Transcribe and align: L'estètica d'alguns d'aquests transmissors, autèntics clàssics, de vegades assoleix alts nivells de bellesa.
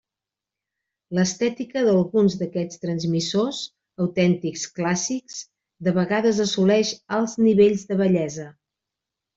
L'estètica 1.17 1.83
d'alguns 1.87 2.37
d'aquests 2.39 2.81
transmissors, 2.85 3.61
autèntics 4.07 4.67
clàssics, 4.81 5.39
de 5.89 5.95
vegades 6.01 6.43
assoleix 6.49 6.97
alts 7.21 7.39
nivells 7.49 7.91
de 7.93 8.05
bellesa. 8.07 8.53